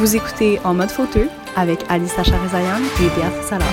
Vous 0.00 0.16
écoutez 0.16 0.58
En 0.64 0.72
mode 0.72 0.88
fauteux 0.88 1.28
avec 1.58 1.80
Alissa 1.90 2.22
Charizayan 2.24 2.80
et 3.02 3.14
Béatrice 3.14 3.44
Salah. 3.44 3.66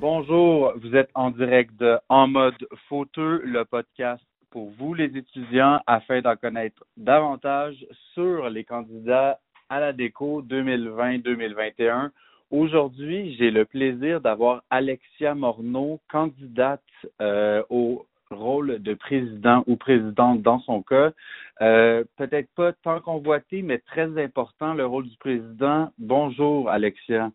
Bonjour, 0.00 0.72
vous 0.74 0.96
êtes 0.96 1.10
en 1.14 1.30
direct 1.30 1.76
de 1.78 2.00
En 2.08 2.26
mode 2.26 2.66
fauteux, 2.88 3.40
le 3.44 3.64
podcast 3.64 4.24
pour 4.50 4.70
vous 4.76 4.92
les 4.94 5.16
étudiants 5.16 5.78
afin 5.86 6.20
d'en 6.20 6.34
connaître 6.34 6.82
davantage 6.96 7.76
sur 8.12 8.50
les 8.50 8.64
candidats 8.64 9.38
à 9.68 9.78
la 9.78 9.92
déco 9.92 10.42
2020-2021. 10.42 12.10
Aujourd'hui, 12.50 13.36
j'ai 13.38 13.52
le 13.52 13.64
plaisir 13.66 14.20
d'avoir 14.20 14.64
Alexia 14.68 15.36
Morneau, 15.36 16.00
candidate 16.10 16.82
euh, 17.20 17.62
au 17.70 18.04
rôle 18.34 18.82
de 18.82 18.94
président 18.94 19.64
ou 19.66 19.76
présidente 19.76 20.42
dans 20.42 20.58
son 20.60 20.82
cas. 20.82 21.12
Euh, 21.60 22.04
Peut-être 22.16 22.48
pas 22.54 22.72
tant 22.82 23.00
convoité, 23.00 23.62
mais 23.62 23.78
très 23.78 24.22
important, 24.22 24.74
le 24.74 24.86
rôle 24.86 25.08
du 25.08 25.16
président. 25.18 25.90
Bonjour, 25.98 26.68
Alexia. 26.68 27.30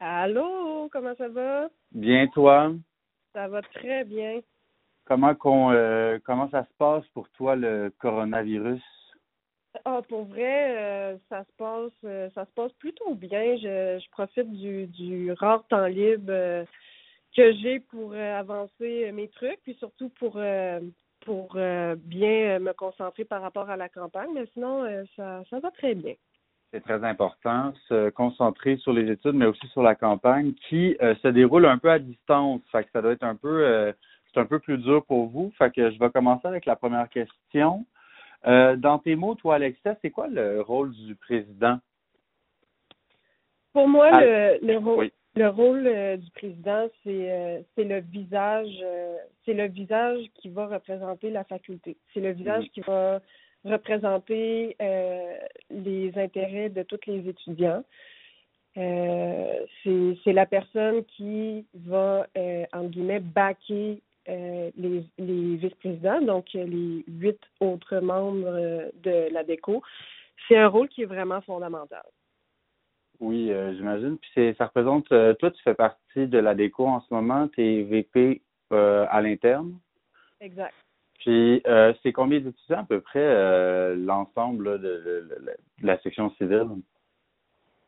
Allô, 0.00 0.88
comment 0.92 1.14
ça 1.16 1.28
va? 1.28 1.68
Bien, 1.92 2.26
toi? 2.28 2.72
Ça 3.32 3.48
va 3.48 3.62
très 3.62 4.04
bien. 4.04 4.40
Comment, 5.06 5.34
qu'on, 5.34 5.72
euh, 5.72 6.18
comment 6.24 6.48
ça 6.50 6.64
se 6.64 6.74
passe 6.78 7.06
pour 7.14 7.28
toi, 7.30 7.56
le 7.56 7.92
coronavirus? 7.98 8.82
Ah, 9.84 10.00
pour 10.08 10.24
vrai, 10.24 10.76
euh, 10.78 11.16
ça 11.28 11.44
se 11.44 11.52
passe 11.56 12.32
ça 12.34 12.44
se 12.44 12.50
passe 12.52 12.72
plutôt 12.74 13.14
bien. 13.14 13.56
Je, 13.56 13.98
je 14.02 14.10
profite 14.10 14.50
du, 14.52 14.86
du 14.86 15.32
rare 15.32 15.64
temps 15.68 15.86
libre 15.86 16.64
que 17.36 17.52
j'ai 17.52 17.80
pour 17.80 18.12
euh, 18.12 18.38
avancer 18.38 19.12
mes 19.12 19.28
trucs, 19.28 19.60
puis 19.62 19.74
surtout 19.74 20.08
pour 20.18 20.34
euh, 20.36 20.80
pour 21.20 21.52
euh, 21.56 21.94
bien 21.96 22.58
me 22.58 22.72
concentrer 22.72 23.24
par 23.24 23.42
rapport 23.42 23.68
à 23.70 23.76
la 23.76 23.88
campagne. 23.88 24.30
Mais 24.34 24.46
sinon, 24.54 24.84
euh, 24.84 25.04
ça, 25.16 25.42
ça 25.50 25.60
va 25.60 25.70
très 25.70 25.94
bien. 25.94 26.14
C'est 26.70 26.82
très 26.82 27.02
important, 27.02 27.72
se 27.88 28.10
concentrer 28.10 28.76
sur 28.76 28.92
les 28.92 29.10
études, 29.10 29.34
mais 29.34 29.46
aussi 29.46 29.66
sur 29.68 29.82
la 29.82 29.94
campagne 29.94 30.52
qui 30.68 30.96
euh, 31.00 31.14
se 31.22 31.28
déroule 31.28 31.64
un 31.66 31.78
peu 31.78 31.90
à 31.90 31.98
distance. 31.98 32.60
Fait 32.70 32.84
que 32.84 32.90
ça 32.92 33.00
doit 33.02 33.12
être 33.12 33.24
un 33.24 33.36
peu 33.36 33.64
euh, 33.66 33.92
c'est 34.32 34.40
un 34.40 34.46
peu 34.46 34.58
plus 34.58 34.78
dur 34.78 35.04
pour 35.06 35.28
vous. 35.28 35.50
Fait 35.58 35.72
que 35.72 35.90
je 35.90 35.98
vais 35.98 36.10
commencer 36.10 36.46
avec 36.46 36.66
la 36.66 36.76
première 36.76 37.08
question. 37.08 37.86
Euh, 38.46 38.76
dans 38.76 38.98
tes 38.98 39.16
mots, 39.16 39.34
toi, 39.34 39.56
Alexia, 39.56 39.96
c'est 40.00 40.10
quoi 40.10 40.28
le 40.28 40.60
rôle 40.60 40.92
du 40.92 41.14
président? 41.16 41.78
Pour 43.72 43.88
moi, 43.88 44.10
Ah, 44.12 44.20
le, 44.20 44.58
le 44.62 44.78
rôle 44.78 44.98
oui. 44.98 45.12
Le 45.38 45.48
rôle 45.48 45.86
euh, 45.86 46.16
du 46.16 46.30
président, 46.32 46.88
c'est 47.02 47.32
euh, 47.32 47.60
c'est 47.74 47.84
le 47.84 48.00
visage 48.00 48.76
euh, 48.82 49.16
c'est 49.44 49.54
le 49.54 49.68
visage 49.68 50.24
qui 50.34 50.48
va 50.50 50.66
représenter 50.66 51.30
la 51.30 51.44
faculté. 51.44 51.96
C'est 52.12 52.20
le 52.20 52.32
visage 52.32 52.66
qui 52.74 52.80
va 52.80 53.20
représenter 53.64 54.76
les 55.70 56.12
intérêts 56.16 56.68
de 56.68 56.82
tous 56.82 57.00
les 57.06 57.28
étudiants. 57.28 57.82
C'est 58.74 60.32
la 60.32 60.46
personne 60.46 61.04
qui 61.16 61.66
va, 61.74 62.26
entre 62.72 62.90
guillemets, 62.90 63.20
backer 63.20 64.00
euh, 64.28 64.70
les, 64.76 65.04
les 65.16 65.56
vice-présidents, 65.56 66.20
donc 66.20 66.52
les 66.52 67.02
huit 67.08 67.40
autres 67.60 67.98
membres 68.00 68.90
de 69.02 69.32
la 69.32 69.42
DECO. 69.42 69.82
C'est 70.46 70.56
un 70.56 70.68
rôle 70.68 70.88
qui 70.88 71.02
est 71.02 71.06
vraiment 71.06 71.40
fondamental. 71.40 72.04
Oui, 73.20 73.50
euh, 73.50 73.74
j'imagine. 73.74 74.16
Puis 74.18 74.30
c'est 74.34 74.54
ça 74.58 74.66
représente 74.66 75.10
euh, 75.12 75.34
toi, 75.34 75.50
tu 75.50 75.62
fais 75.62 75.74
partie 75.74 76.26
de 76.26 76.38
la 76.38 76.54
déco 76.54 76.86
en 76.86 77.00
ce 77.00 77.12
moment, 77.12 77.48
tu 77.48 77.62
es 77.62 77.82
VP 77.82 78.42
euh, 78.72 79.06
à 79.10 79.20
l'interne? 79.20 79.78
Exact. 80.40 80.74
Puis 81.20 81.60
euh, 81.66 81.92
c'est 82.02 82.12
combien 82.12 82.38
d'étudiants 82.38 82.80
à 82.80 82.84
peu 82.84 83.00
près 83.00 83.96
l'ensemble 83.96 84.70
là, 84.70 84.78
de, 84.78 84.84
de- 84.84 85.28
de- 85.28 85.44
de 85.82 85.86
la 85.86 85.98
section 86.00 86.30
civile? 86.34 86.68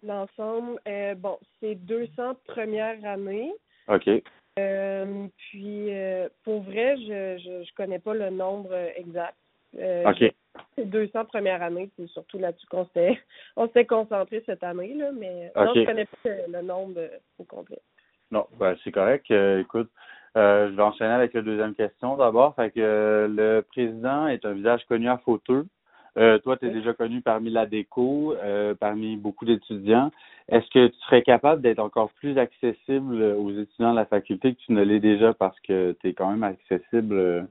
L'ensemble, 0.02 0.80
euh, 0.88 1.14
bon, 1.14 1.38
c'est 1.60 1.74
200 1.74 2.34
premières 2.46 3.04
années. 3.04 3.52
OK. 3.88 4.08
Puis, 5.36 5.90
pour 6.44 6.62
vrai, 6.62 6.96
je, 6.96 7.38
je 7.38 7.64
je 7.64 7.74
connais 7.74 7.98
pas 7.98 8.14
le 8.14 8.30
nombre 8.30 8.74
exact. 8.96 9.36
Euh, 9.78 10.10
OK. 10.10 10.34
C'est 10.74 10.84
200 10.84 11.26
premières 11.26 11.62
années, 11.62 11.90
c'est 11.96 12.08
surtout 12.08 12.38
là-dessus 12.38 12.66
qu'on 12.66 12.84
s'était 12.86 13.18
on 13.56 13.66
s'était 13.68 13.86
concentré 13.86 14.42
cette 14.46 14.64
année 14.64 14.94
là, 14.94 15.10
mais 15.12 15.52
non, 15.56 15.72
je 15.74 15.84
connais 15.84 16.06
pas 16.06 16.30
le, 16.48 16.62
nombre 16.62 16.94
euh, 16.98 17.08
au 17.38 17.44
complet. 17.44 17.78
Non, 18.30 18.46
ben, 18.58 18.76
c'est 18.82 18.92
correct. 18.92 19.30
Euh, 19.30 19.60
écoute, 19.60 19.90
euh, 20.36 20.70
je 20.70 20.76
vais 20.76 20.82
enchaîner 20.82 21.12
avec 21.12 21.34
la 21.34 21.42
deuxième 21.42 21.74
question 21.74 22.16
d'abord. 22.16 22.54
Fait 22.54 22.70
que 22.70 23.28
le 23.30 23.60
président 23.62 24.26
est 24.28 24.44
un 24.44 24.52
visage 24.52 24.84
connu 24.86 25.08
à 25.08 25.18
fauteux. 25.18 25.66
Euh, 26.16 26.38
toi, 26.38 26.56
tu 26.56 26.66
es 26.66 26.68
Oui. 26.68 26.74
déjà 26.74 26.92
connu 26.92 27.20
parmi 27.20 27.50
la 27.50 27.66
déco, 27.66 28.34
euh, 28.34 28.74
parmi 28.74 29.16
beaucoup 29.16 29.44
d'étudiants. 29.44 30.10
Est-ce 30.48 30.68
que 30.70 30.88
tu 30.88 30.98
serais 31.06 31.22
capable 31.22 31.62
d'être 31.62 31.78
encore 31.78 32.10
plus 32.14 32.36
accessible 32.38 33.22
aux 33.22 33.50
étudiants 33.52 33.92
de 33.92 33.96
la 33.96 34.06
faculté 34.06 34.54
que 34.54 34.60
tu 34.60 34.72
ne 34.72 34.82
l'es 34.82 35.00
déjà 35.00 35.32
parce 35.34 35.58
que 35.60 35.96
tu 36.00 36.08
es 36.08 36.12
quand 36.12 36.30
même 36.30 36.42
accessible 36.42 37.14
euh, 37.14 37.42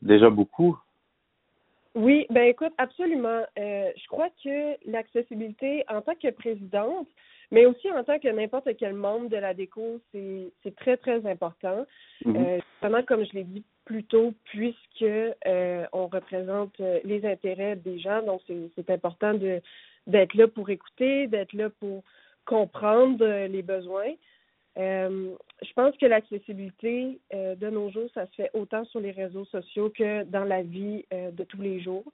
déjà 0.00 0.30
beaucoup? 0.30 0.78
Oui, 1.94 2.26
ben 2.30 2.44
écoute, 2.44 2.72
absolument. 2.78 3.42
Euh, 3.58 3.90
je 3.96 4.06
crois 4.08 4.30
que 4.42 4.90
l'accessibilité 4.90 5.84
en 5.88 6.00
tant 6.00 6.14
que 6.14 6.30
présidente, 6.30 7.08
mais 7.50 7.66
aussi 7.66 7.90
en 7.92 8.02
tant 8.02 8.18
que 8.18 8.28
n'importe 8.28 8.76
quel 8.78 8.94
membre 8.94 9.28
de 9.28 9.36
la 9.36 9.52
déco, 9.52 10.00
c'est 10.10 10.50
c'est 10.62 10.74
très, 10.74 10.96
très 10.96 11.24
important. 11.26 11.84
Mhm. 12.24 12.36
Euh, 12.36 12.58
justement, 12.72 13.02
comme 13.02 13.24
je 13.26 13.32
l'ai 13.32 13.44
dit 13.44 13.64
plus 13.84 14.04
tôt, 14.04 14.32
puisque 14.44 15.02
euh, 15.02 15.84
on 15.92 16.06
représente 16.06 16.80
euh, 16.80 17.00
les 17.04 17.26
intérêts 17.26 17.76
des 17.76 17.98
gens, 17.98 18.22
donc 18.22 18.40
c'est 18.46 18.70
c'est 18.74 18.90
important 18.90 19.34
de 19.34 19.60
d'être 20.06 20.34
là 20.34 20.48
pour 20.48 20.70
écouter, 20.70 21.26
d'être 21.26 21.52
là 21.52 21.68
pour 21.78 22.02
comprendre 22.46 23.24
euh, 23.24 23.48
les 23.48 23.62
besoins. 23.62 24.12
Euh, 24.78 25.34
je 25.62 25.72
pense 25.74 25.94
que 25.98 26.06
l'accessibilité 26.06 27.20
euh, 27.34 27.54
de 27.56 27.68
nos 27.68 27.90
jours, 27.90 28.08
ça 28.14 28.26
se 28.26 28.34
fait 28.34 28.50
autant 28.54 28.84
sur 28.86 29.00
les 29.00 29.10
réseaux 29.10 29.44
sociaux 29.44 29.90
que 29.90 30.24
dans 30.24 30.44
la 30.44 30.62
vie 30.62 31.04
euh, 31.12 31.30
de 31.30 31.44
tous 31.44 31.60
les 31.60 31.80
jours. 31.80 32.04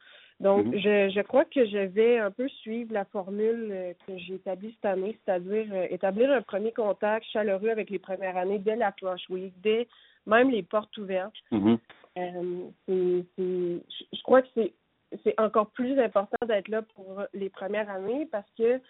Donc, 0.40 0.66
Mhm. 0.66 0.78
je, 0.78 1.10
je 1.10 1.20
crois 1.22 1.44
que 1.44 1.64
je 1.66 1.78
vais 1.78 2.18
un 2.18 2.30
peu 2.30 2.48
suivre 2.48 2.92
la 2.92 3.04
formule 3.06 3.94
que 4.06 4.16
j'ai 4.18 4.34
établie 4.34 4.72
cette 4.74 4.84
année, 4.86 5.16
c'est-à-dire 5.24 5.66
établir 5.90 6.30
un 6.32 6.42
premier 6.42 6.72
contact 6.72 7.26
chaleureux 7.26 7.70
avec 7.70 7.90
les 7.90 7.98
premières 7.98 8.36
années 8.36 8.58
dès 8.58 8.76
la 8.76 8.92
Flash 8.92 9.28
Week, 9.30 9.52
dès 9.62 9.86
même 10.26 10.50
les 10.50 10.62
portes 10.62 10.96
ouvertes. 10.98 11.34
Mhm. 11.50 11.78
Je- 12.16 13.78
je 14.12 14.22
crois 14.22 14.42
que 14.42 14.48
c'est 15.24 15.40
encore 15.40 15.70
plus 15.70 15.98
important 15.98 16.46
d'être 16.46 16.68
là 16.68 16.82
pour 16.94 17.22
les 17.34 17.48
premières 17.48 17.88
années 17.90 18.26
parce 18.30 18.50
que 18.56 18.80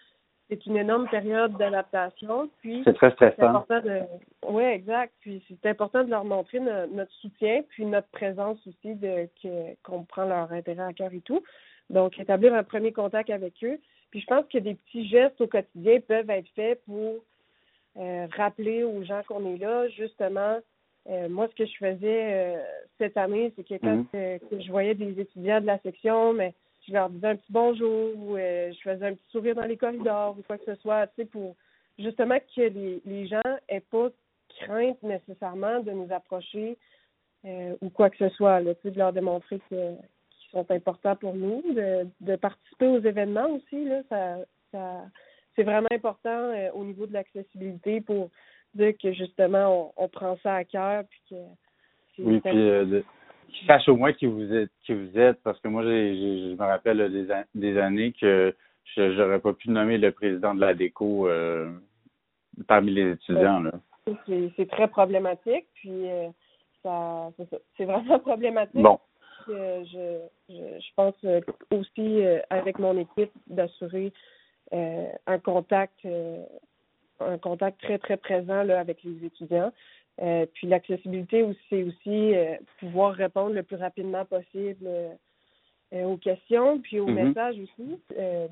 c'est 0.49 0.65
une 0.65 0.77
énorme 0.77 1.07
période 1.09 1.55
d'adaptation. 1.57 2.49
Puis 2.61 2.81
C'est 2.83 2.93
très 2.95 3.11
stressant. 3.11 3.43
important 3.43 3.79
de 3.81 4.01
oui, 4.47 4.63
exact. 4.63 5.13
Puis 5.21 5.43
c'est 5.47 5.69
important 5.69 6.03
de 6.03 6.09
leur 6.09 6.25
montrer 6.25 6.59
no- 6.59 6.87
notre 6.87 7.11
soutien, 7.13 7.61
puis 7.69 7.85
notre 7.85 8.07
présence 8.07 8.57
aussi 8.67 8.95
de 8.95 9.27
qu'on 9.83 10.03
prend 10.03 10.25
leur 10.25 10.51
intérêt 10.51 10.83
à 10.83 10.93
cœur 10.93 11.13
et 11.13 11.21
tout. 11.21 11.43
Donc 11.89 12.19
établir 12.19 12.53
un 12.53 12.63
premier 12.63 12.91
contact 12.91 13.29
avec 13.29 13.53
eux. 13.63 13.79
Puis 14.11 14.21
je 14.21 14.25
pense 14.25 14.45
que 14.51 14.57
des 14.57 14.73
petits 14.75 15.07
gestes 15.07 15.39
au 15.39 15.47
quotidien 15.47 15.99
peuvent 15.99 16.29
être 16.29 16.49
faits 16.55 16.81
pour 16.85 17.23
euh, 17.97 18.27
rappeler 18.35 18.83
aux 18.83 19.03
gens 19.03 19.21
qu'on 19.27 19.53
est 19.53 19.57
là, 19.57 19.87
justement. 19.89 20.57
Euh, 21.09 21.29
moi, 21.29 21.47
ce 21.49 21.55
que 21.55 21.65
je 21.65 21.77
faisais 21.77 21.97
euh, 22.33 22.57
cette 22.97 23.17
année, 23.17 23.51
c'est 23.55 23.67
que 23.67 23.75
quand 23.75 24.03
que 24.11 24.59
je 24.61 24.71
voyais 24.71 24.95
des 24.95 25.19
étudiants 25.19 25.61
de 25.61 25.65
la 25.65 25.79
section, 25.79 26.33
mais 26.33 26.53
je 26.89 26.93
leur 26.93 27.09
disais 27.09 27.27
un 27.27 27.35
petit 27.35 27.51
bonjour 27.51 28.11
ou 28.17 28.35
euh, 28.35 28.71
je 28.71 28.81
faisais 28.81 29.05
un 29.05 29.13
petit 29.13 29.29
sourire 29.31 29.55
dans 29.55 29.65
les 29.65 29.77
corridors 29.77 30.35
ou 30.37 30.41
quoi 30.41 30.57
que 30.57 30.65
ce 30.65 30.75
soit, 30.81 31.07
tu 31.07 31.13
sais, 31.17 31.25
pour 31.25 31.55
justement 31.97 32.37
que 32.39 32.61
les, 32.61 33.01
les 33.05 33.27
gens 33.27 33.41
aient 33.67 33.83
pas 33.91 34.09
crainte 34.59 35.01
nécessairement 35.03 35.79
de 35.81 35.91
nous 35.91 36.11
approcher 36.11 36.77
euh, 37.45 37.75
ou 37.81 37.89
quoi 37.89 38.09
que 38.09 38.17
ce 38.17 38.29
soit, 38.29 38.59
là, 38.59 38.73
tu 38.75 38.81
sais, 38.81 38.91
de 38.91 38.97
leur 38.97 39.13
démontrer 39.13 39.59
que 39.69 39.93
qu'ils 39.95 40.51
sont 40.51 40.69
importants 40.71 41.15
pour 41.15 41.35
nous, 41.35 41.61
de, 41.73 42.07
de 42.21 42.35
participer 42.35 42.87
aux 42.87 42.99
événements 43.01 43.49
aussi, 43.51 43.85
là, 43.85 44.01
ça, 44.09 44.37
ça 44.71 45.05
c'est 45.55 45.63
vraiment 45.63 45.87
important 45.91 46.29
euh, 46.29 46.71
au 46.73 46.83
niveau 46.85 47.05
de 47.05 47.13
l'accessibilité 47.13 48.01
pour 48.01 48.29
dire 48.73 48.93
que 49.01 49.13
justement 49.13 49.93
on, 49.97 50.05
on 50.05 50.07
prend 50.07 50.37
ça 50.41 50.55
à 50.55 50.63
cœur 50.63 51.03
puis 51.09 51.21
que 51.29 51.35
Oui, 52.19 52.39
puis 52.39 52.51
euh, 52.57 52.85
de- 52.85 53.03
qu'ils 53.49 53.67
sachent 53.67 53.89
au 53.89 53.95
moins 53.95 54.13
qui 54.13 54.25
vous 54.25 54.53
êtes, 54.53 54.71
qui 54.85 54.93
vous 54.93 55.17
êtes, 55.17 55.41
parce 55.43 55.59
que 55.59 55.67
moi, 55.67 55.83
j'ai, 55.83 56.15
j'ai- 56.15 56.49
je 56.51 56.55
me 56.55 56.65
rappelle 56.65 56.97
là, 56.97 57.09
des, 57.09 57.31
an- 57.31 57.43
des 57.55 57.77
années 57.77 58.13
que 58.19 58.55
je 58.95 59.11
j'aurais 59.15 59.39
pas 59.39 59.53
pu 59.53 59.69
nommer 59.69 59.97
le 59.97 60.11
président 60.11 60.55
de 60.55 60.61
la 60.61 60.73
déco 60.73 61.27
euh, 61.27 61.69
parmi 62.67 62.91
les 62.91 63.11
étudiants. 63.11 63.59
Là. 63.59 63.71
c'est 64.25 64.51
c'est 64.55 64.69
très 64.69 64.87
problématique 64.87 65.67
puis 65.75 66.09
euh, 66.09 66.27
ça 66.83 67.29
c'est 67.37 67.49
ça. 67.49 67.57
c'est 67.77 67.85
vraiment 67.85 68.17
problématique 68.29 68.81
Bon, 68.81 68.99
que 69.45 69.83
je, 69.85 70.19
je, 70.49 70.79
je 70.79 70.89
pense 70.95 71.13
euh, 71.23 71.39
aussi 71.71 72.25
euh, 72.25 72.39
avec 72.49 72.79
mon 72.79 72.97
équipe 72.97 73.31
d'assurer 73.47 74.11
euh, 74.73 75.07
un 75.27 75.37
contact 75.39 75.93
euh, 76.05 76.43
un 77.19 77.37
contact 77.37 77.79
très 77.81 77.99
très 77.99 78.17
présent 78.17 78.63
là, 78.63 78.79
avec 78.79 79.03
les 79.03 79.23
étudiants. 79.25 79.71
Euh, 80.21 80.45
puis 80.53 80.67
l'accessibilité 80.67 81.43
aussi 81.43 81.59
c'est 81.69 81.83
aussi 81.83 82.35
euh, 82.35 82.57
pouvoir 82.79 83.13
répondre 83.13 83.53
le 83.53 83.63
plus 83.63 83.77
rapidement 83.77 84.25
possible 84.25 84.85
euh, 84.85 86.03
aux 86.03 86.17
questions, 86.17 86.79
puis 86.81 86.99
aux 86.99 87.07
Mhm. 87.07 87.27
messages 87.27 87.55
aussi, 87.57 87.99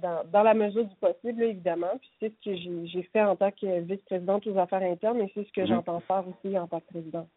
dans, 0.01 0.23
dans 0.31 0.43
la 0.43 0.53
mesure 0.55 0.85
du 0.85 0.95
possible, 0.95 1.41
là, 1.41 1.47
évidemment. 1.47 1.91
Puis 1.99 2.09
c'est 2.19 2.29
ce 2.29 2.49
que 2.49 2.55
j'ai 2.55 2.87
j'ai 2.87 3.03
fait 3.03 3.21
en 3.21 3.35
tant 3.35 3.51
que 3.51 3.81
vice-présidente 3.81 4.47
aux 4.47 4.57
affaires 4.57 4.81
internes, 4.81 5.21
et 5.21 5.31
c'est 5.35 5.45
ce 5.45 5.51
que 5.51 5.61
Mhm. 5.61 5.67
j'entends 5.67 5.99
faire 5.99 6.23
aussi 6.27 6.57
en 6.57 6.67
tant 6.67 6.79
que 6.79 6.87
présidente. 6.87 7.29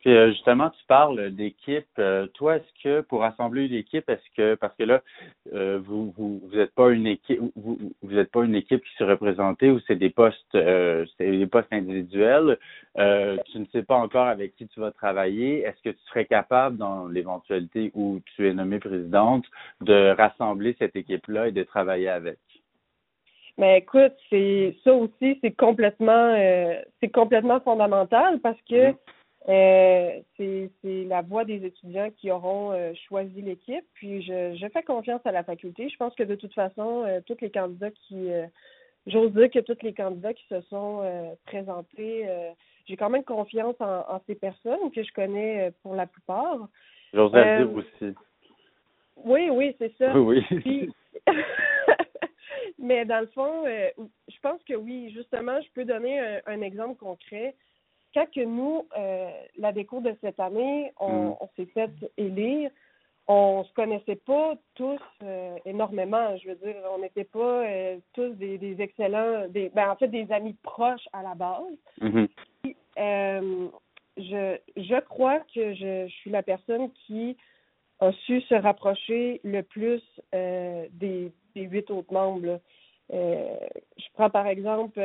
Puis 0.00 0.14
euh, 0.14 0.30
justement, 0.30 0.70
tu 0.70 0.84
parles 0.86 1.30
d'équipe. 1.30 1.86
Euh, 1.98 2.26
toi, 2.28 2.56
est-ce 2.56 2.82
que 2.82 3.00
pour 3.00 3.24
assembler 3.24 3.66
une 3.66 3.74
équipe, 3.74 4.08
est-ce 4.08 4.36
que 4.36 4.54
parce 4.54 4.74
que 4.76 4.84
là, 4.84 5.02
euh, 5.52 5.80
vous 5.82 6.12
vous 6.16 6.40
vous 6.44 6.58
êtes 6.58 6.72
pas 6.74 6.90
une 6.90 7.06
équipe, 7.06 7.40
vous 7.56 7.78
vous 8.02 8.18
êtes 8.18 8.30
pas 8.30 8.44
une 8.44 8.54
équipe 8.54 8.84
qui 8.84 8.94
se 8.96 9.04
représentée 9.04 9.70
ou 9.70 9.80
c'est 9.80 9.96
des 9.96 10.10
postes, 10.10 10.54
euh, 10.54 11.04
c'est 11.16 11.30
des 11.30 11.46
postes 11.46 11.72
individuels? 11.72 12.58
Euh, 12.98 13.36
tu 13.50 13.58
ne 13.58 13.64
sais 13.72 13.82
pas 13.82 13.96
encore 13.96 14.28
avec 14.28 14.54
qui 14.54 14.68
tu 14.68 14.78
vas 14.78 14.92
travailler. 14.92 15.62
Est-ce 15.62 15.82
que 15.82 15.90
tu 15.90 16.02
serais 16.06 16.26
capable, 16.26 16.76
dans 16.76 17.08
l'éventualité 17.08 17.90
où 17.94 18.20
tu 18.36 18.48
es 18.48 18.54
nommée 18.54 18.78
présidente, 18.78 19.46
de 19.80 20.14
rassembler 20.16 20.76
cette 20.78 20.94
équipe-là 20.94 21.48
et 21.48 21.52
de 21.52 21.64
travailler 21.64 22.08
avec? 22.08 22.38
Mais 23.56 23.78
écoute, 23.78 24.12
c'est 24.30 24.76
ça 24.84 24.94
aussi, 24.94 25.36
c'est 25.42 25.56
complètement 25.56 26.32
euh, 26.38 26.80
c'est 27.00 27.08
complètement 27.08 27.58
fondamental 27.60 28.38
parce 28.38 28.60
que 28.70 28.90
Mhm. 28.90 28.96
Euh, 29.46 30.20
c'est 30.36 30.70
la 30.84 31.22
voix 31.22 31.44
des 31.44 31.64
étudiants 31.64 32.10
qui 32.16 32.30
auront 32.30 32.72
euh, 32.72 32.92
choisi 33.08 33.40
l'équipe. 33.40 33.84
Puis 33.94 34.22
je, 34.22 34.56
je 34.60 34.68
fais 34.68 34.82
confiance 34.82 35.20
à 35.24 35.32
la 35.32 35.44
faculté. 35.44 35.88
Je 35.88 35.96
pense 35.96 36.14
que 36.14 36.24
de 36.24 36.34
toute 36.34 36.52
façon, 36.54 37.04
euh, 37.04 37.20
tous 37.24 37.36
les 37.40 37.50
candidats 37.50 37.90
qui 37.90 38.32
euh, 38.32 38.46
j'ose 39.06 39.32
dire 39.32 39.50
que 39.50 39.60
tous 39.60 39.80
les 39.82 39.94
candidats 39.94 40.34
qui 40.34 40.46
se 40.48 40.60
sont 40.62 41.00
euh, 41.02 41.30
présentés, 41.46 42.26
j'ai 42.86 42.96
quand 42.96 43.10
même 43.10 43.24
confiance 43.24 43.76
en, 43.80 44.00
en 44.08 44.20
ces 44.26 44.34
personnes 44.34 44.90
que 44.94 45.02
je 45.02 45.12
connais 45.12 45.72
pour 45.82 45.94
la 45.94 46.06
plupart. 46.06 46.68
Le 47.12 47.64
dire 47.64 47.74
aussi. 47.74 48.14
Oui, 49.24 49.48
oui, 49.50 49.74
c'est 49.78 49.96
ça. 49.96 50.18
Oui, 50.18 50.44
oui. 50.50 50.60
Puis, 50.60 50.92
mais 52.78 53.04
dans 53.04 53.20
le 53.20 53.26
fond, 53.28 53.64
je 53.64 54.40
pense 54.42 54.62
que 54.64 54.74
oui, 54.74 55.10
justement, 55.14 55.58
je 55.62 55.68
peux 55.74 55.84
donner 55.84 56.20
un, 56.20 56.40
un 56.46 56.60
exemple 56.60 56.96
concret. 56.96 57.54
Quand 58.14 58.30
que 58.30 58.44
nous, 58.44 58.86
euh, 58.96 59.30
la 59.58 59.72
déco 59.72 60.00
de 60.00 60.14
cette 60.20 60.40
année, 60.40 60.92
on, 60.98 61.30
Mm. 61.30 61.36
on 61.40 61.48
s'est 61.56 61.66
fait 61.66 61.90
élire, 62.16 62.70
on 63.26 63.62
se 63.64 63.72
connaissait 63.74 64.16
pas 64.16 64.54
tous 64.74 65.00
euh, 65.22 65.56
énormément. 65.66 66.34
Je 66.38 66.48
veux 66.48 66.54
dire, 66.56 66.76
on 66.94 66.98
n'était 66.98 67.24
pas 67.24 67.38
euh, 67.66 67.98
tous 68.14 68.30
des, 68.30 68.56
des 68.56 68.80
excellents, 68.80 69.46
des, 69.48 69.68
ben, 69.68 69.90
en 69.90 69.96
fait, 69.96 70.08
des 70.08 70.30
amis 70.32 70.56
proches 70.62 71.06
à 71.12 71.22
la 71.22 71.34
base. 71.34 71.76
Mhm. 72.00 72.28
Euh, 72.98 73.68
je, 74.16 74.58
je 74.76 75.00
crois 75.00 75.40
que 75.40 75.74
je, 75.74 76.06
je 76.08 76.12
suis 76.20 76.30
la 76.30 76.42
personne 76.42 76.90
qui 77.06 77.36
a 78.00 78.12
su 78.12 78.40
se 78.42 78.54
rapprocher 78.54 79.40
le 79.44 79.62
plus 79.62 80.02
des, 80.32 81.32
des 81.54 81.62
huit 81.62 81.90
autres 81.90 82.12
membres. 82.12 82.60
je 83.10 84.08
prends 84.14 84.30
par 84.30 84.46
exemple, 84.46 85.00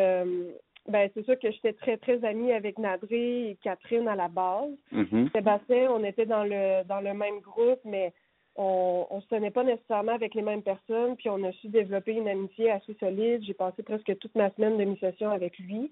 ben 0.90 1.10
c'est 1.14 1.24
sûr 1.24 1.40
que 1.40 1.50
j'étais 1.52 1.74
très 1.74 1.98
très 1.98 2.24
amie 2.26 2.52
avec 2.52 2.78
Nadré 2.78 3.50
et 3.50 3.58
Catherine 3.62 4.08
à 4.08 4.16
la 4.16 4.28
base. 4.28 4.72
Mhm. 4.92 5.30
Sébastien, 5.34 5.90
on 5.92 6.04
était 6.04 6.26
dans 6.26 6.44
le 6.44 6.84
dans 6.86 7.00
le 7.00 7.14
même 7.14 7.40
groupe, 7.40 7.80
mais 7.86 8.14
on 8.56 9.08
on 9.10 9.22
se 9.22 9.28
tenait 9.28 9.52
pas 9.52 9.64
nécessairement 9.64 10.14
avec 10.14 10.36
les 10.36 10.42
mêmes 10.42 10.62
personnes, 10.62 11.16
puis 11.16 11.30
on 11.30 11.44
a 11.44 11.52
su 11.54 11.70
développer 11.70 12.14
une 12.14 12.28
amitié 12.28 12.72
assez 12.72 12.96
solide. 13.00 13.44
J'ai 13.44 13.54
passé 13.54 13.82
presque 13.82 14.18
toute 14.20 14.36
ma 14.36 14.50
semaine 14.52 14.78
de 14.78 14.84
mi-session 14.84 15.32
avec 15.32 15.58
lui. 15.58 15.90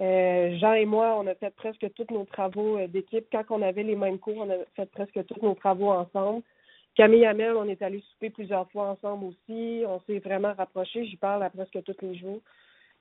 Euh, 0.00 0.58
Jean 0.58 0.72
et 0.72 0.86
moi, 0.86 1.16
on 1.18 1.26
a 1.28 1.34
fait 1.36 1.54
presque 1.54 1.86
tous 1.94 2.12
nos 2.12 2.24
travaux 2.24 2.78
euh, 2.78 2.88
d'équipe. 2.88 3.26
Quand 3.30 3.44
on 3.50 3.62
avait 3.62 3.84
les 3.84 3.94
mêmes 3.94 4.18
cours, 4.18 4.38
on 4.38 4.50
a 4.50 4.56
fait 4.74 4.90
presque 4.90 5.24
tous 5.26 5.40
nos 5.40 5.54
travaux 5.54 5.90
ensemble. 5.90 6.42
Camille 6.96 7.26
Hamel, 7.26 7.54
on 7.56 7.68
est 7.68 7.82
allé 7.82 8.00
souper 8.12 8.30
plusieurs 8.30 8.68
fois 8.70 8.90
ensemble 8.90 9.26
aussi. 9.26 9.84
On 9.86 10.00
s'est 10.06 10.18
vraiment 10.18 10.52
rapprochés. 10.54 11.06
J'y 11.06 11.16
parle 11.16 11.42
à 11.42 11.50
presque 11.50 11.82
tous 11.84 11.96
les 12.02 12.16
jours. 12.16 12.40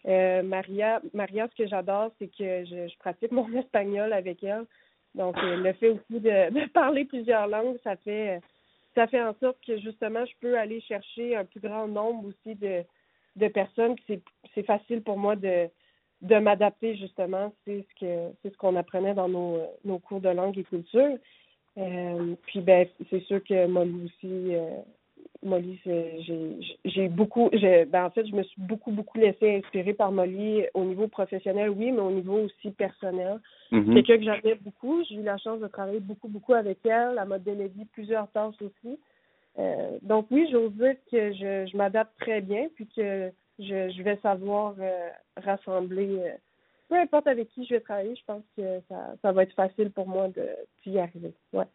Euh, 0.08 0.44
Maria, 0.44 1.02
Maria, 1.14 1.48
ce 1.50 1.64
que 1.64 1.68
j'adore, 1.68 2.12
c'est 2.20 2.28
que 2.28 2.66
je, 2.66 2.88
je 2.88 2.98
pratique 2.98 3.32
mon 3.32 3.52
espagnol 3.58 4.12
avec 4.14 4.44
elle. 4.44 4.66
Donc, 5.16 5.38
euh, 5.38 5.58
le 5.58 5.74
fait 5.74 5.90
aussi 5.90 6.02
de, 6.20 6.68
parler 6.70 7.06
plusieurs 7.06 7.48
langues, 7.48 7.78
ça 7.84 7.96
fait 7.98 8.40
ça 8.96 9.08
fait 9.08 9.22
en 9.22 9.34
sorte 9.40 9.58
que 9.66 9.80
justement, 9.80 10.24
je 10.26 10.34
peux 10.40 10.58
aller 10.58 10.80
chercher 10.82 11.36
un 11.36 11.46
plus 11.46 11.60
grand 11.60 11.88
nombre 11.88 12.28
aussi 12.28 12.56
de, 12.56 12.84
de 13.38 13.48
personnes. 13.48 13.96
C'est 14.54 14.66
facile 14.66 15.02
pour 15.02 15.18
moi 15.18 15.36
de, 15.36 15.68
de 16.22 16.36
m'adapter 16.36 16.96
justement. 16.96 17.52
C'est 17.66 17.84
ce 17.90 18.00
que 18.00 18.34
c'est 18.42 18.52
ce 18.52 18.58
qu'on 18.58 18.76
apprenait 18.76 19.16
dans 19.16 19.30
nos, 19.30 20.00
cours 20.00 20.22
de 20.22 20.30
langue 20.30 20.60
et 20.60 20.64
culture. 20.64 21.18
Euh, 21.80 22.36
puis 22.46 22.62
ben 22.62 22.88
c'est 23.10 23.24
sûr 23.24 23.44
que 23.44 23.66
Molly 23.66 24.06
aussi 24.06 24.56
Molly 25.44 25.80
j'ai 26.86 27.08
beaucoup 27.10 27.50
ben 27.52 28.06
en 28.06 28.10
fait 28.12 28.26
je 28.26 28.36
me 28.36 28.44
suis 28.44 28.62
beaucoup 28.62 28.92
beaucoup 28.92 29.18
laissée 29.18 29.58
inspirer 29.58 29.94
par 29.94 30.12
Molly 30.12 30.64
au 30.74 30.84
niveau 30.84 31.08
professionnel 31.08 31.70
oui 31.70 31.92
mais 31.92 32.00
au 32.02 32.12
niveau 32.12 32.38
aussi 32.46 32.72
personnel 32.72 33.40
Mhm. 33.72 33.94
quelqu'un 33.96 34.18
que 34.18 34.24
j'aimais 34.24 34.56
beaucoup 34.62 35.04
j'ai 35.06 35.16
eu 35.16 35.24
la 35.24 35.38
chance 35.38 35.60
de 35.60 35.68
travailler 35.68 36.00
beaucoup 36.00 36.28
beaucoup 36.28 36.54
avec 36.54 36.80
elle 36.86 37.18
elle 37.20 37.28
m'a 37.28 37.40
délégué 37.40 37.86
plusieurs 37.94 38.30
tâches 38.32 38.62
aussi 38.62 39.00
Euh, 39.60 40.00
donc 40.02 40.26
oui 40.32 40.48
j'ose 40.52 40.74
dire 40.74 40.96
que 41.12 41.32
je, 41.34 41.68
je 41.70 41.78
m'adapte 41.78 42.16
très 42.20 42.42
bien 42.42 42.64
puis 42.76 42.88
que 42.96 43.30
je, 43.60 43.80
je 43.96 44.02
vais 44.02 44.18
savoir 44.24 44.74
euh, 44.80 45.10
rassembler 45.38 46.10
euh, 46.20 46.32
peu 46.90 46.96
importe 46.96 47.28
avec 47.28 47.50
qui 47.50 47.66
je 47.66 47.76
vais 47.76 47.80
travailler, 47.80 48.16
je 48.16 48.26
pense 48.26 48.44
que 48.58 48.80
ça, 48.90 49.14
ça 49.22 49.32
va 49.32 49.44
être 49.44 49.54
facile 49.54 49.90
pour 49.92 50.08
moi 50.08 50.28
d'y 50.86 51.00
arriver. 51.00 51.34
Ouais. 51.54 51.66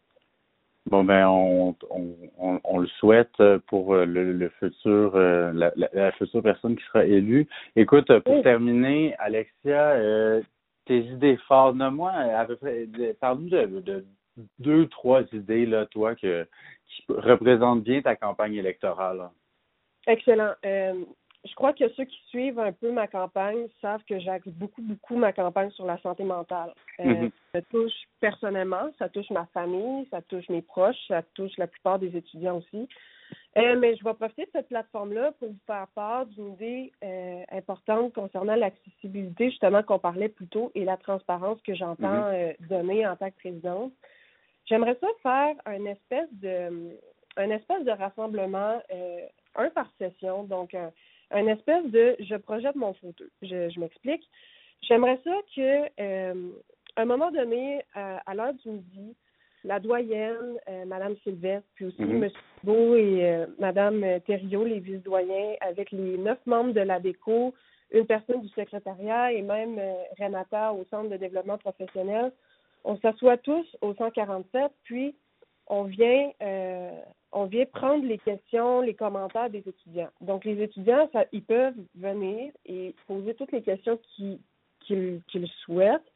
Bon 0.91 1.05
ben 1.05 1.27
on, 1.29 1.77
on, 1.91 2.17
on, 2.39 2.61
on 2.65 2.79
le 2.79 2.87
souhaite 2.99 3.43
pour 3.67 3.95
euh, 3.95 4.07
le, 4.07 4.33
le 4.33 4.49
futur 4.59 5.15
euh, 5.17 5.53
la, 5.53 5.71
la, 5.77 5.89
la 5.93 6.13
future 6.13 6.43
personne 6.43 6.77
qui 6.77 6.85
sera 6.85 7.05
élue. 7.05 7.47
Écoute, 7.77 8.11
pour 8.21 8.37
Oui. 8.37 8.43
terminer, 8.43 9.15
Alexia, 9.19 9.91
euh, 9.91 10.41
tes 10.87 11.01
idées 11.01 11.37
fortes, 11.47 11.77
moi 11.77 12.13
à 12.13 12.45
peu 12.47 12.57
près 12.57 12.87
parle-nous 13.21 13.51
de, 13.51 13.81
de 13.81 14.07
deux, 14.59 14.87
trois 14.87 15.23
idées 15.33 15.67
là, 15.67 15.85
toi, 15.87 16.15
que 16.15 16.47
qui 16.87 17.05
représentent 17.09 17.83
bien 17.83 18.01
ta 18.01 18.17
campagne 18.17 18.55
électorale. 18.55 19.29
Excellent. 20.07 20.55
Euh, 20.65 20.95
je 21.45 21.55
crois 21.55 21.73
que 21.73 21.89
ceux 21.91 22.05
qui 22.05 22.19
suivent 22.29 22.59
un 22.59 22.73
peu 22.73 22.91
ma 22.91 23.07
campagne 23.07 23.69
savent 23.81 24.03
que 24.09 24.19
j'axe 24.19 24.49
beaucoup, 24.49 24.83
beaucoup 24.83 25.17
ma 25.17 25.33
campagne 25.33 25.71
sur 25.71 25.87
la 25.87 25.99
santé 25.99 26.25
mentale. 26.25 26.73
Euh, 27.01 27.05
Mhm. 27.05 27.31
Ça 27.53 27.63
touche 27.63 27.95
personnellement, 28.21 28.91
ça 28.99 29.09
touche 29.09 29.31
ma 29.31 29.47
famille, 29.47 30.07
ça 30.11 30.21
touche 30.23 30.49
mes 30.49 30.63
proches, 30.63 30.99
ça 31.07 31.23
touche 31.35 31.57
la 31.57 31.67
plupart 31.67 31.99
des 31.99 32.17
étudiants 32.17 32.59
aussi. 32.59 32.89
Euh, 33.57 33.77
mais 33.79 33.97
je 33.97 34.05
vais 34.05 34.15
profiter 34.15 34.47
de 34.47 34.51
cette 34.53 34.69
plateforme-là 34.69 35.33
pour 35.39 35.49
vous 35.49 35.59
faire 35.67 35.87
part 35.95 36.27
d'une 36.27 36.55
idée 36.55 36.93
euh, 37.05 37.43
importante 37.53 38.15
concernant 38.15 38.55
l'accessibilité, 38.55 39.51
justement, 39.51 39.83
qu'on 39.83 39.99
parlait 39.99 40.29
plus 40.29 40.47
tôt, 40.47 40.71
et 40.75 40.85
la 40.85 40.97
transparence 40.97 41.61
que 41.63 41.75
j'entends 41.75 42.25
euh, 42.27 42.53
donner 42.69 43.07
en 43.07 43.17
tant 43.17 43.31
que 43.31 43.37
présidente. 43.37 43.93
J'aimerais 44.67 44.99
ça 45.01 45.09
faire 45.23 45.57
un 45.67 45.85
espèce 45.87 46.29
de 46.33 46.97
un 47.37 47.51
espèce 47.51 47.85
de 47.85 47.93
rassemblement, 47.93 48.83
un 49.55 49.71
par 49.71 49.89
session, 49.99 50.43
donc 50.43 50.75
un, 51.31 51.45
un 51.45 51.47
espèce 51.49 51.85
de 51.87 52.17
je 52.21 52.37
projette 52.37 52.77
mon 52.77 52.95
photo. 52.95 53.25
Je, 53.43 53.69
je 53.71 53.81
m'explique. 53.81 54.23
J'aimerais 54.83 55.19
ça 55.25 55.35
que 55.55 55.89
euh, 56.01 56.51
à 56.97 57.03
un 57.03 57.05
moment 57.05 57.31
donné, 57.31 57.83
à, 57.95 58.19
à 58.27 58.35
l'heure 58.35 58.55
du 58.55 58.69
midi, 58.71 59.17
la 59.65 59.81
doyenne, 59.81 60.57
euh, 60.69 60.85
Madame 60.85 61.17
Sylvestre, 61.25 61.67
puis 61.75 61.87
aussi 61.87 62.01
Mhm. 62.03 62.25
M. 62.25 62.31
Beau 62.63 62.95
et 62.95 63.25
euh, 63.29 63.47
Madame 63.59 64.05
Thériault, 64.27 64.65
les 64.65 64.79
vice-doyens, 64.81 65.55
avec 65.61 65.91
les 65.91 66.17
neuf 66.17 66.39
membres 66.47 66.73
de 66.73 66.81
la 66.81 67.01
DECO, 67.01 67.55
une 67.91 68.07
personne 68.07 68.41
du 68.41 68.49
secrétariat 68.49 69.33
et 69.33 69.43
même 69.43 69.79
euh, 69.79 69.95
Renata 70.19 70.73
au 70.73 70.85
Centre 70.91 71.11
de 71.11 71.17
développement 71.17 71.59
professionnel, 71.59 72.33
on 72.85 72.97
s'assoit 72.99 73.37
tous 73.39 73.67
au 73.81 73.95
147, 73.95 74.71
puis 74.85 75.17
on 75.69 75.85
vient 75.85 76.31
euh, 76.43 76.91
on 77.33 77.45
vient 77.45 77.67
prendre 77.67 78.05
les 78.07 78.19
questions, 78.19 78.81
les 78.81 78.95
commentaires 78.95 79.51
des 79.51 79.63
étudiants. 79.67 80.09
Donc 80.21 80.45
les 80.45 80.63
étudiants, 80.63 81.09
ça, 81.13 81.25
ils 81.33 81.43
peuvent 81.43 81.75
venir 81.95 82.53
et 82.67 82.95
poser 83.07 83.35
toutes 83.35 83.53
les 83.53 83.63
questions 83.63 83.99
qu'ils 84.17 84.39
qu'ils 84.81 85.21
qu'ils 85.29 85.49
souhaitent. 85.65 86.11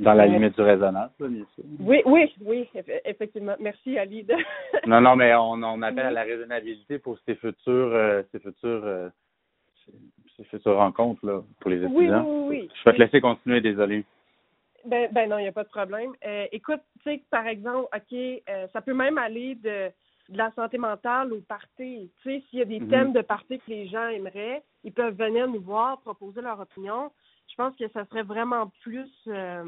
Dans 0.00 0.14
la 0.14 0.24
Euh, 0.24 0.26
limite 0.28 0.54
du 0.54 0.60
raisonnable, 0.62 1.12
bien 1.18 1.44
sûr. 1.54 1.64
Oui, 1.80 2.02
oui, 2.06 2.32
oui, 2.42 2.68
eff- 2.74 3.00
effectivement. 3.04 3.56
Merci 3.58 3.98
Ali. 3.98 4.22
de- 4.22 4.34
Non, 4.86 5.00
non, 5.00 5.16
mais 5.16 5.34
on, 5.34 5.60
on 5.62 5.82
appelle 5.82 6.06
à 6.06 6.10
la 6.12 6.22
raisonnabilité 6.22 7.00
pour 7.00 7.18
ces 7.26 7.34
futures, 7.34 7.92
euh, 7.94 8.22
ces 8.30 8.38
futures, 8.38 8.84
euh, 8.84 9.08
ces, 10.36 10.44
futures 10.44 10.76
rencontres 10.76 11.26
là, 11.26 11.42
pour 11.60 11.70
les 11.70 11.84
Oui, 11.84 12.04
étudiants. 12.04 12.24
oui, 12.28 12.58
oui. 12.60 12.70
Je 12.74 12.84
vais 12.90 12.96
te 12.96 13.02
laisser 13.02 13.20
continuer, 13.20 13.60
désolé. 13.60 14.04
Ben, 14.84 15.08
ben 15.12 15.28
non, 15.28 15.38
il 15.38 15.42
n'y 15.42 15.48
a 15.48 15.52
pas 15.52 15.64
de 15.64 15.68
problème. 15.68 16.12
Euh, 16.24 16.46
écoute, 16.52 16.80
tu 17.02 17.10
sais, 17.10 17.22
par 17.30 17.46
exemple, 17.46 17.88
OK, 17.94 18.12
euh, 18.12 18.66
ça 18.72 18.80
peut 18.80 18.94
même 18.94 19.18
aller 19.18 19.54
de, 19.56 19.90
de 20.28 20.38
la 20.38 20.52
santé 20.52 20.78
mentale 20.78 21.32
au 21.32 21.40
party. 21.40 22.10
Tu 22.22 22.30
sais, 22.30 22.44
s'il 22.48 22.58
y 22.60 22.62
a 22.62 22.64
des 22.64 22.80
Mhm. 22.80 22.88
thèmes 22.88 23.12
de 23.12 23.22
party 23.22 23.58
que 23.58 23.70
les 23.70 23.88
gens 23.88 24.08
aimeraient, 24.08 24.62
ils 24.84 24.92
peuvent 24.92 25.16
venir 25.16 25.48
nous 25.48 25.60
voir, 25.60 26.00
proposer 26.00 26.40
leur 26.40 26.60
opinion. 26.60 27.10
Je 27.48 27.54
pense 27.56 27.74
que 27.76 27.88
ça 27.88 28.04
serait 28.06 28.22
vraiment 28.22 28.70
plus, 28.82 29.10
euh, 29.26 29.64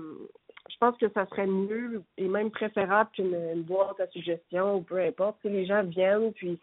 je 0.69 0.77
pense 0.79 0.97
que 0.99 1.09
ça 1.11 1.27
serait 1.27 1.47
mieux 1.47 2.03
et 2.17 2.29
même 2.29 2.51
préférable 2.51 3.11
qu'une 3.13 3.63
boîte 3.63 3.99
à 3.99 4.07
suggestions 4.09 4.77
ou 4.77 4.83
peu 4.83 4.99
importe. 5.01 5.39
Si 5.43 5.49
les 5.49 5.67
gens 5.67 5.83
viennent, 5.83 6.33
puis 6.35 6.59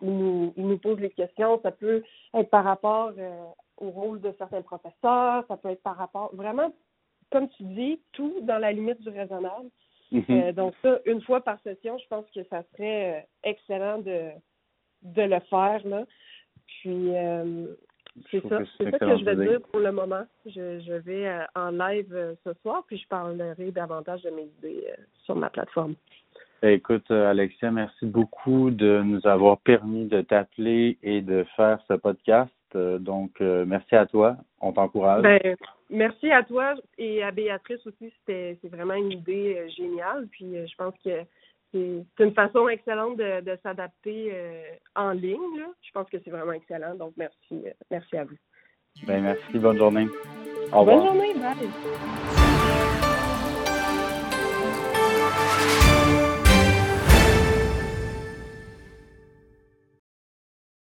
ils 0.00 0.18
nous, 0.18 0.52
ils 0.56 0.66
nous 0.66 0.78
posent 0.78 0.98
les 0.98 1.10
questions, 1.10 1.60
ça 1.62 1.70
peut 1.70 2.02
être 2.34 2.50
par 2.50 2.64
rapport 2.64 3.12
euh, 3.16 3.44
au 3.76 3.90
rôle 3.90 4.20
de 4.20 4.34
certains 4.38 4.62
professeurs, 4.62 5.44
ça 5.46 5.56
peut 5.56 5.68
être 5.70 5.82
par 5.82 5.96
rapport, 5.96 6.34
vraiment, 6.34 6.72
comme 7.32 7.48
tu 7.50 7.62
dis, 7.64 8.00
tout 8.12 8.40
dans 8.42 8.58
la 8.58 8.72
limite 8.72 9.00
du 9.00 9.08
raisonnable. 9.08 9.68
Mhm. 10.10 10.24
Euh, 10.30 10.52
donc 10.52 10.74
ça, 10.82 10.98
une 11.06 11.22
fois 11.22 11.40
par 11.40 11.58
session, 11.62 11.98
je 11.98 12.06
pense 12.08 12.26
que 12.34 12.44
ça 12.44 12.62
serait 12.72 13.18
euh, 13.18 13.20
excellent 13.44 13.98
de, 13.98 14.30
de 15.02 15.22
le 15.22 15.40
faire. 15.50 15.80
Là. 15.86 16.04
Puis 16.66 17.16
euh, 17.16 17.66
c'est 18.30 18.46
ça, 18.48 18.58
que 18.58 18.64
c'est 18.76 18.90
ça 18.90 18.98
que 18.98 19.16
je 19.18 19.24
vais 19.24 19.36
dire 19.36 19.60
pour 19.62 19.80
le 19.80 19.90
moment. 19.90 20.24
Je, 20.46 20.80
je 20.80 20.92
vais 20.92 21.26
euh, 21.26 21.44
en 21.54 21.70
live 21.70 22.36
ce 22.44 22.52
soir, 22.62 22.84
puis 22.86 22.98
je 22.98 23.08
parlerai 23.08 23.70
davantage 23.72 24.22
de 24.22 24.30
mes 24.30 24.48
idées 24.58 24.84
sur 25.24 25.34
ma 25.34 25.48
plateforme. 25.48 25.94
Écoute, 26.64 27.10
euh, 27.10 27.28
Alexia, 27.28 27.72
merci 27.72 28.06
beaucoup 28.06 28.70
de 28.70 29.02
nous 29.02 29.26
avoir 29.26 29.58
permis 29.58 30.06
de 30.06 30.20
t'appeler 30.20 30.96
et 31.02 31.20
de 31.20 31.44
faire 31.56 31.80
ce 31.88 31.94
podcast. 31.94 32.52
Euh, 32.76 32.98
Donc, 32.98 33.40
euh, 33.40 33.64
merci 33.66 33.94
à 33.94 34.06
toi. 34.06 34.36
On 34.60 34.72
t'encourage. 34.72 35.22
Ben, 35.22 35.56
merci 35.90 36.30
à 36.30 36.42
toi 36.42 36.74
et 36.98 37.22
à 37.22 37.30
Béatrice 37.30 37.86
aussi. 37.86 38.12
C'était 38.18 38.58
c'est 38.62 38.68
vraiment 38.68 38.94
une 38.94 39.12
idée 39.12 39.56
euh, 39.58 39.68
géniale. 39.68 40.26
Puis 40.30 40.54
je 40.66 40.74
pense 40.76 40.94
que 41.04 41.24
c'est 41.72 42.04
c'est 42.16 42.24
une 42.24 42.34
façon 42.34 42.68
excellente 42.68 43.16
de, 43.16 43.40
de 43.40 43.58
s'adapter 43.62 44.30
euh, 44.32 44.62
en 44.94 45.12
ligne. 45.12 45.58
Là. 45.58 45.68
Je 45.80 45.90
pense 45.92 46.08
que 46.10 46.18
c'est 46.22 46.30
vraiment 46.30 46.52
excellent. 46.52 46.94
Donc 46.94 47.14
merci, 47.16 47.36
euh, 47.52 47.70
merci 47.90 48.16
à 48.16 48.24
vous. 48.24 48.36
Ben, 49.06 49.22
merci. 49.22 49.58
Bonne 49.58 49.78
journée. 49.78 50.06
Au 50.72 50.80
revoir. 50.80 50.98
Bonne 50.98 51.06
journée, 51.06 51.34
bye. 51.34 51.56